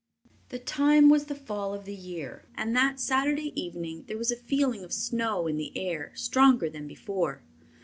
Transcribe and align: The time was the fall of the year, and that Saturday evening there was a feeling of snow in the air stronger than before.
The 0.49 0.57
time 0.57 1.09
was 1.09 1.25
the 1.25 1.35
fall 1.35 1.75
of 1.75 1.85
the 1.85 1.93
year, 1.93 2.47
and 2.55 2.75
that 2.75 2.99
Saturday 2.99 3.53
evening 3.55 4.05
there 4.07 4.17
was 4.17 4.31
a 4.31 4.35
feeling 4.35 4.83
of 4.83 4.91
snow 4.91 5.45
in 5.45 5.57
the 5.57 5.77
air 5.77 6.11
stronger 6.15 6.71
than 6.71 6.87
before. 6.87 7.43